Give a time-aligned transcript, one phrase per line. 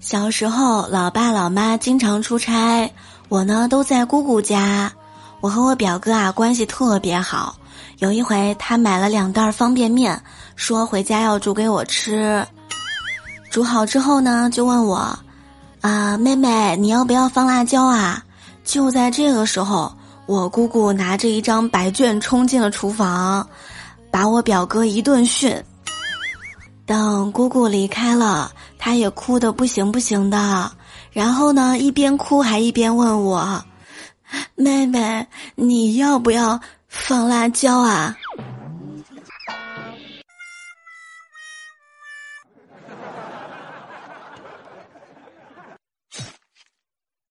[0.00, 2.90] 小时候，老爸老妈经常出差，
[3.28, 4.90] 我呢都在姑姑家。
[5.40, 7.56] 我和我表哥啊关系特别好。
[7.98, 10.20] 有一回，他买了两袋方便面，
[10.54, 12.46] 说回家要煮给我吃。
[13.50, 15.18] 煮好之后呢，就问我
[15.82, 18.22] ：“啊，妹妹，你要不要放辣椒啊？”
[18.64, 19.92] 就在这个时候，
[20.26, 23.46] 我姑姑拿着一张白卷冲进了厨房，
[24.12, 25.60] 把我表哥一顿训。
[26.86, 28.50] 等姑姑离开了，
[28.88, 30.72] 他也哭的不行不行的。
[31.12, 33.62] 然后呢，一边哭还一边问我
[34.56, 38.16] ：“妹妹，你要不要放辣椒啊？”